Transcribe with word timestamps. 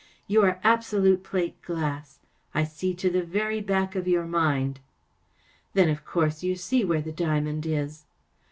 44 0.25 0.25
You 0.33 0.41
are 0.49 0.59
absolute 0.63 1.23
plate 1.23 1.61
glass. 1.61 2.17
I 2.55 2.63
see 2.63 2.95
to 2.95 3.09
the 3.11 3.21
very 3.21 3.61
back 3.61 3.95
of 3.95 4.07
your 4.07 4.25
mind.‚ÄĚ 4.25 4.77
,4 4.77 4.83
Then, 5.75 5.89
of 5.89 6.05
course, 6.05 6.41
you 6.41 6.55
see 6.55 6.83
where 6.83 7.03
the 7.03 7.11
diamond 7.11 7.67
is 7.67 8.05